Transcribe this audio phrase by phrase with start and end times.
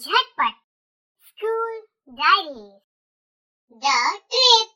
[0.00, 0.54] झटपट
[1.26, 2.78] school diary.
[3.72, 3.82] The
[4.30, 4.68] trip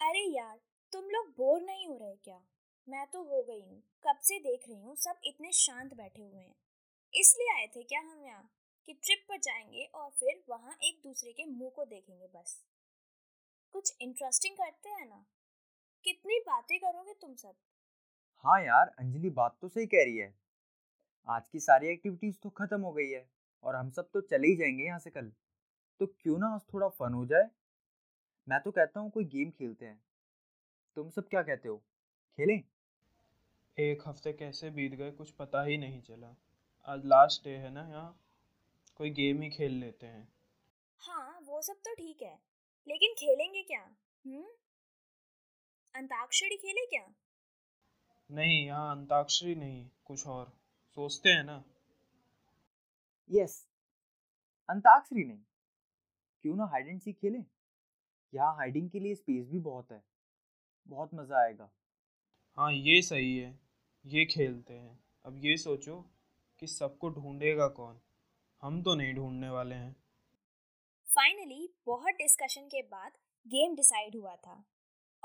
[0.00, 0.60] अरे यार,
[0.92, 2.44] तुम लोग बोर नहीं हो रहे क्या?
[2.88, 6.40] मैं तो हो गई हूँ। कब से देख रही हूँ, सब इतने शांत बैठे हुए
[6.40, 6.56] हैं।
[7.14, 8.50] इसलिए आए थे क्या हम यहाँ?
[8.86, 12.64] कि ट्रिप पर जाएँगे और फिर वहाँ एक दूसरे के मुँह को देखेंगे बस।
[13.72, 15.26] कुछ इंटरेस्टिंग करते हैं ना?
[16.04, 17.54] कितनी बातें करोगे तुम सब?
[18.44, 20.34] हाँ यार अंजलि बात तो सही कह रही है।
[21.28, 23.28] आज की सारी एक्टिविटीज़ तो खत्म हो गई है
[23.64, 25.32] और हम सब तो चले ही जाएँगे यहाँ से कल।
[26.00, 27.50] तो क्यों ना आज थोड़ा फन हो जाए?
[28.48, 30.04] मैं तो कहता हूँ कोई गेम खेलते हैं।
[30.96, 31.76] तुम सब क्या कहते हो?
[32.38, 32.62] खेलें?
[33.78, 36.36] एक हफ़्ते कैसे बीत गए कुछ पता ही नहीं चला।
[36.88, 38.20] आज लास्ट डे है ना यहाँ?
[38.96, 40.28] कोई गेम ही खेल लेते हैं।
[40.98, 42.38] हाँ वो सब तो ठीक है।
[42.88, 43.96] लेकिन खेलेंगे क्या?
[44.26, 44.46] हम्म?
[45.94, 47.14] अंताक्षरी खेले क्या?
[48.32, 50.52] नहीं यहाँ अंताक्षरी नहीं कुछ और।
[50.96, 51.62] सोचते हैं ना।
[53.30, 53.66] यस
[54.68, 55.38] अंताक्षरी नहीं।
[56.44, 57.44] क्यों ना हाइड एंड सीक खेलें?
[58.34, 60.02] यहाँ हाइडिंग के लिए स्पेस भी बहुत है।
[60.86, 61.68] बहुत मज़ा आएगा।
[62.58, 63.58] हाँ ये सही है।
[64.04, 66.00] ये खेलते हैं। अब ये सोचो
[66.60, 68.00] कि सबको ढूंढेगा कौन?
[68.62, 69.92] हम तो नहीं ढूँढने वाले हैं।
[71.08, 73.12] फाइनली बहुत डिस्कशन के बाद
[73.46, 74.64] गेम डिसाइड हुआ था।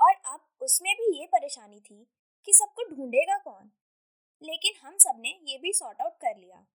[0.00, 2.06] और अब उसमें भी ये परेशानी थी
[2.48, 3.70] कि सबको ढूंढेगा कौन?
[4.42, 6.66] लेकिन हम सबने ये भी सॉर्ट आउट कर लिया।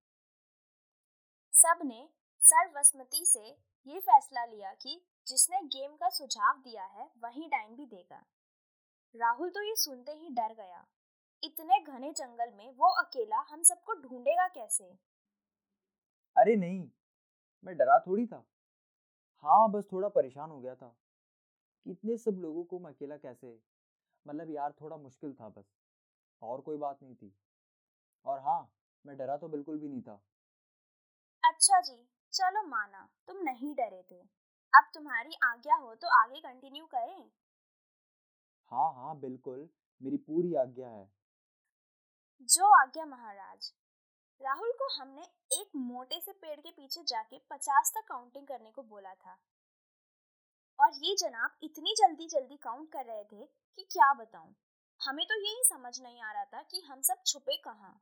[1.52, 2.10] सबने
[2.42, 3.48] सर्वसम्मति से
[3.88, 8.26] ये फैसला लिया कि जिसने गेम का सुझाव दिया है, वही डाइन भी देगा।
[9.16, 10.88] राहुल तो ये सुनते ही डर गया।
[11.44, 14.86] इतने घने जंगल में वो अकेला हम सबको ढूंढेगा कैसे?
[16.38, 16.90] अरे नहीं,
[17.64, 18.46] मैं डरा थोड़ी था।
[19.38, 20.98] हाँ बस थोड़ा परेशान हो गया था
[21.84, 23.73] कि इतने सब लोगों को मैं अकेला कैसे?
[24.26, 25.74] मतलब यार थोड़ा मुश्किल था बस
[26.42, 27.34] और कोई बात नहीं थी।
[28.26, 28.62] और हाँ
[29.06, 30.22] मैं डरा तो बिल्कुल भी नहीं था।
[31.44, 31.96] अच्छा जी
[32.34, 34.20] चलो माना तुम नहीं डरे थे।
[34.74, 37.30] अब तुम्हारी आज्ञा हो तो आगे कंटिन्यू करें।
[38.72, 39.70] हाँ हाँ बिल्कुल
[40.02, 41.08] मेरी पूरी आज्ञा है।
[42.50, 43.72] जो आज्ञा महाराज
[44.42, 48.84] राहुल को हमने एक मोटे से पेड़ के पीछे जाके पचास तक काउंटिंग करने को
[48.84, 49.38] बोला था।
[50.80, 54.56] और ये जनाब इतनी जल्दी जल्दी काउंट कर रहे थे कि क्या बताऊँ।
[55.02, 58.02] हमें तो यही समझ नहीं आ रहा था कि हम सब छुपे कहाँ।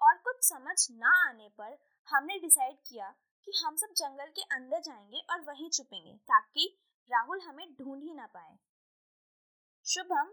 [0.00, 3.14] और कुछ समझ ना आने पर हमने डिसाइड किया
[3.44, 6.78] कि हम सब जंगल के अंदर जाएँगे और वहीं छुपेंगे, ताकि
[7.10, 8.58] राहुल हमें ढूंढ ही ना पाए।
[9.84, 10.32] शुभम,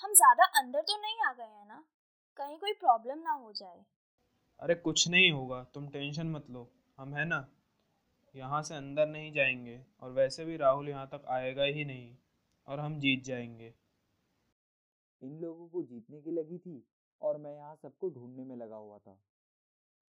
[0.00, 1.84] हम ज़्यादा अंदर तो नहीं आ गए हैं ना?
[2.36, 3.84] कहीं कोई प्रॉब्लम ना हो जाए।
[4.60, 7.48] अरे कुछ नहीं होगा, तुम टेंशन मत लो। हम है ना?
[8.34, 12.16] यहाँ से अंदर नहीं जाएँगे और वैसे भी राहुल यहाँ तक आएगा ही नहीं
[12.66, 13.74] और हम जीत जाएँगे।
[15.22, 16.82] इन लोगों को जीतने की लगी थी
[17.22, 19.18] और मैं यहाँ सबको ढूँढने में लगा हुआ था।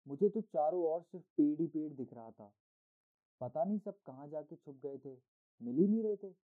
[0.06, 2.52] मुझे तो चारों ओर सिर्फ़ पेड़ ही पेड़ दिख रहा था।
[3.40, 5.14] पता नहीं सब कहाँ जाके छुप गए थे,
[5.60, 6.34] मिल ही नहीं रहे थे।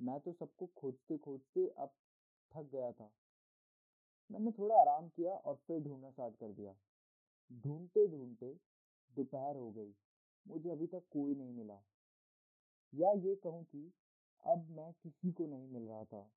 [0.00, 1.90] मैं तो सबको खोजते खोजते अब
[2.52, 3.10] थक गया था।
[4.30, 6.74] मैंने थोड़ा आराम किया और फिर ढूंढना स्टार्ट कर दिया।
[7.64, 8.46] ढूंढते ढूंढते
[9.16, 9.94] दोपहर हो गई।
[10.46, 11.82] मुझे अभी तक कोई नहीं मिला।
[12.94, 13.92] या ये कहूँ कि
[14.46, 16.30] अब मैं किसी को नहीं मिल रहा था।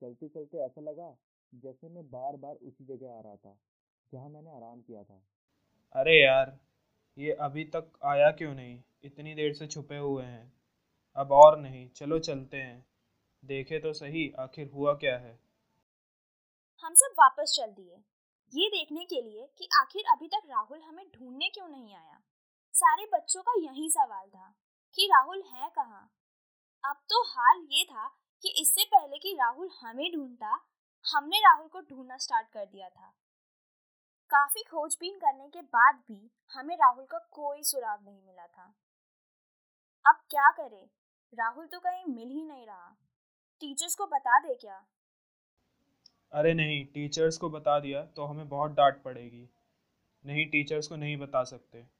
[0.00, 1.16] चलते चलते ऐसा लगा
[1.54, 3.58] जैसे मैं बार बार उसी जगह आ रहा था
[4.12, 5.22] जहाँ मैंने आराम किया था।
[5.92, 6.58] अरे यार
[7.18, 8.82] ये अभी तक आया क्यों नहीं?
[9.04, 10.52] इतनी देर से छुपे हुए हैं।
[11.16, 12.86] अब और नहीं चलो चलते हैं।
[13.44, 15.38] देखे तो सही आखिर हुआ क्या है?
[16.84, 17.94] हम सब वापस चल दिए।
[18.52, 22.20] ये देखने के लिए कि आखिर अभी तक राहुल हमें ढूँढने क्यों नहीं आया?
[22.74, 24.54] सारे बच्चों का यही सवाल था
[24.94, 26.10] कि राहुल है कहाँ?
[26.84, 28.08] अब तो हाल ये था
[28.42, 30.60] कि इससे पहले कि राहुल हमें ढूंढता,
[31.14, 33.14] हमने राहुल को ढूंढना स्टार्ट कर दिया था।
[34.30, 38.74] काफ़ी खोजबीन करने के बाद भी हमें राहुल का कोई सुराग नहीं मिला था।
[40.06, 40.88] अब क्या करें?
[41.38, 42.96] राहुल तो कहीं मिल ही नहीं रहा।
[43.60, 44.86] टीचर्स को बता दे क्या?
[46.32, 49.48] अरे नहीं टीचर्स को बता दिया तो हमें बहुत डांट पड़ेगी।
[50.24, 51.99] नहीं टीचर्स को नहीं बता सकते।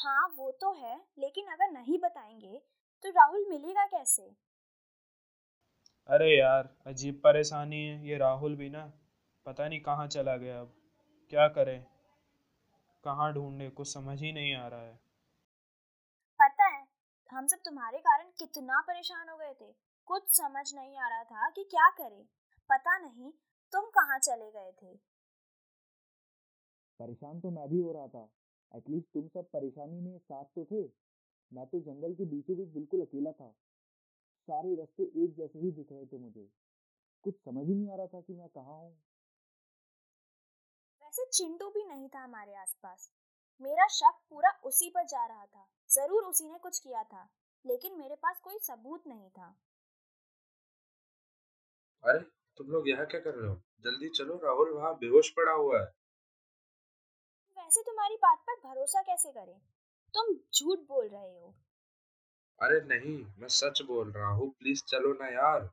[0.00, 2.60] हाँ वो तो है लेकिन अगर नहीं बताएँगे
[3.04, 4.30] तो राहुल मिलेगा कैसे?
[6.08, 8.84] अरे यार अजीब परेशानी है ये राहुल भी ना
[9.46, 10.72] पता नहीं कहाँ चला गया अब
[11.32, 11.84] क्या करें?
[13.04, 14.98] कहाँ ढूंढे कुछ समझ ही नहीं आ रहा है।
[16.40, 16.82] पता है
[17.30, 19.72] हम सब तुम्हारे कारण कितना परेशान हो गए थे।
[20.08, 22.22] कुछ समझ नहीं आ रहा था कि क्या करें।
[22.70, 23.32] पता नहीं
[23.72, 24.96] तुम कहाँ चले गए थे।
[27.00, 28.28] परेशान तो मैं भी हो रहा था।
[28.74, 30.82] एटलीस्ट तुम सब परेशानी में साथ तो थे।
[31.52, 33.50] मैं तो जंगल के बीचों बीच बिल्कुल अकेला था।
[34.48, 36.48] सारे रास्ते एक जैसे ही दिख रहे थे मुझे।
[37.24, 38.92] कुछ समझ ही नहीं आ रहा था कि मैं कहाँ हूँ।
[41.02, 43.10] वैसे चिंटू भी नहीं था हमारे आसपास।
[43.60, 47.28] मेरा शक पूरा उसी पर जा रहा था। ज़रूर उसी ने कुछ किया था
[47.66, 49.56] लेकिन मेरे पास कोई सबूत नहीं था।
[52.04, 52.18] अरे
[52.56, 53.54] तुम लोग यहाँ क्या कर रहे हो?
[53.84, 55.99] जल्दी चलो राहुल वहाँ बेहोश पड़ा हुआ है।
[57.70, 59.58] वैसे तुम्हारी बात पर भरोसा कैसे करें?
[60.14, 61.52] तुम झूठ बोल रहे हो।
[62.60, 65.68] अरे नहीं मैं सच बोल रहा हूँ प्लीज़ चलो ना यार।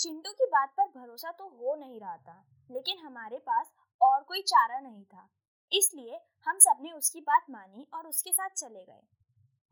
[0.00, 2.34] चिंटू की बात पर भरोसा तो हो नहीं रहा था
[2.70, 5.28] लेकिन हमारे पास और कोई चारा नहीं था
[5.72, 9.02] इसलिए हम सबने उसकी बात मानी और उसके साथ चले गए।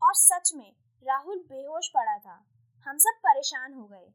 [0.01, 0.71] और सच में
[1.05, 2.39] राहुल बेहोश पड़ा था।
[2.85, 4.09] हम सब परेशान हो गए।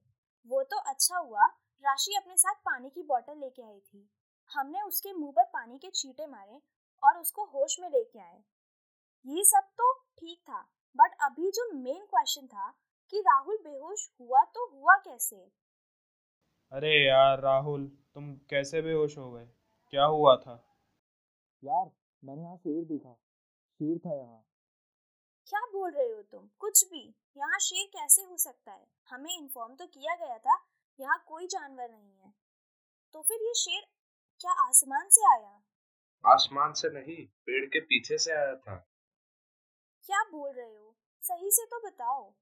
[0.51, 1.47] वो तो अच्छा हुआ
[1.85, 4.09] राशि अपने साथ पानी की बोतल लेके आई थी।
[4.53, 6.61] हमने उसके मुँह पर पानी के छींटे मारे
[7.03, 8.43] और उसको होश में लेके आए।
[9.27, 10.61] ये सब तो ठीक था
[10.97, 12.71] बट अभी जो मेन क्वेश्चन था
[13.13, 15.37] कि राहुल बेहोश हुआ तो हुआ कैसे?
[16.73, 19.47] अरे यार राहुल तुम कैसे बेहोश हो गए?
[19.93, 20.55] क्या हुआ था?
[21.63, 21.91] यार
[22.23, 24.43] मैंने यहाँ शेर देखा। शेर था यहाँ।
[25.49, 26.49] क्या बोल रहे हो तुम?
[26.59, 27.03] कुछ भी।
[27.37, 28.87] यहाँ शेर कैसे हो सकता है?
[29.09, 30.59] हमें इन्फॉर्म तो किया गया था
[30.99, 32.33] यहाँ कोई जानवर नहीं है।
[33.15, 33.85] तो फिर ये शेर
[34.43, 35.63] क्या आसमान से आया?
[36.25, 38.75] आसमान से नहीं पेड़ के पीछे से आया था।
[40.07, 40.95] क्या बोल रहे हो?
[41.23, 42.35] सही से तो बताओ।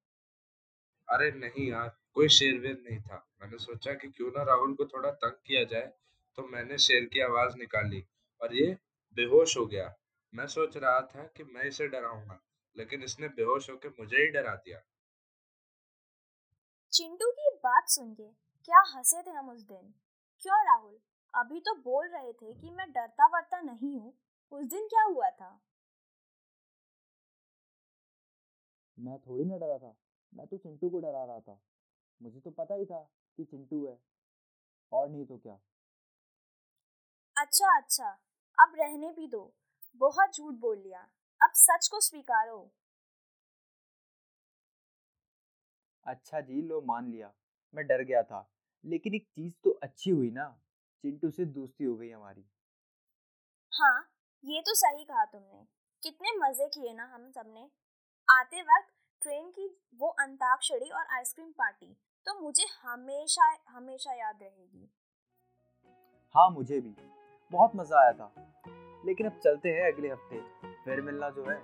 [1.08, 4.84] अरे नहीं यार कोई शेर वेर नहीं था। मैंने सोचा कि क्यों ना राहुल को
[4.84, 5.92] थोड़ा तंग किया जाए
[6.36, 8.04] तो मैंने शेर की आवाज़ निकाली
[8.40, 8.78] और ये
[9.16, 9.94] बेहोश हो गया।
[10.34, 12.40] मैं सोच रहा था कि मैं इसे डराऊँगा
[12.76, 14.80] लेकिन इसने बेहोश होकर मुझे ही डरा दिया।
[16.92, 18.28] चिंटू की बात सुन के
[18.64, 19.94] क्या हंसे थे हम उस दिन?
[20.42, 20.98] क्यों राहुल?
[21.34, 24.14] अभी तो बोल रहे थे कि मैं डरता वरता नहीं हूँ।
[24.52, 25.60] उस दिन क्या हुआ था?
[28.98, 29.96] मैं थोड़ी ना डरा था।
[30.34, 31.60] मैं तो चिंटू को डरा रहा था।
[32.22, 33.98] मुझे तो पता ही था कि चिंटू है।
[34.92, 35.60] और नहीं तो क्या?
[37.38, 38.10] अच्छा अच्छा।
[38.60, 39.54] अब रहने भी दो।
[39.96, 41.00] बहुत झूठ बोल लिया।
[41.42, 42.70] अब सच को स्वीकारो।
[46.04, 47.34] अच्छा जी लो मान लिया।
[47.74, 48.50] मैं डर गया था।
[48.84, 50.62] लेकिन एक चीज़ तो अच्छी हुई ना।
[51.04, 52.44] चिंटू से दोस्ती हो गई हमारी।
[53.72, 53.98] हाँ
[54.44, 55.64] ये तो सही कहा तुमने।
[56.02, 57.68] कितने मज़े किए ना हम सबने।
[58.28, 58.92] आते वक्त
[59.22, 59.66] ट्रेन की
[59.98, 64.88] वो अंताक्षरी और आइसक्रीम पार्टी तो मुझे हमेशा हमेशा याद रहेगी।
[66.34, 66.94] हाँ मुझे भी।
[67.52, 68.32] बहुत मज़ा आया था।
[69.06, 70.40] लेकिन अब चलते हैं अगले हफ़्ते।
[70.84, 71.58] फिर मिलना जो है।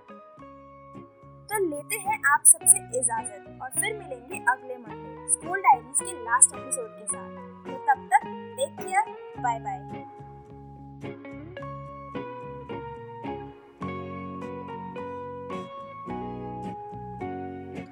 [1.49, 6.55] तो लेते हैं आप सबसे इजाज़त और फिर मिलेंगे अगले मंडे स्कूल डायरीज के लास्ट
[6.55, 7.29] एपिसोड के साथ।
[7.65, 9.05] तो तब तक Take care.
[9.37, 10.06] Bye bye.